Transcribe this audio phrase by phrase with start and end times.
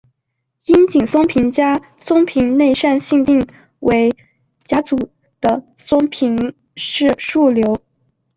[0.65, 3.45] 樱井松平家松平内膳信定
[3.81, 4.11] 为
[4.65, 4.95] 家祖
[5.39, 7.79] 的松平氏庶流。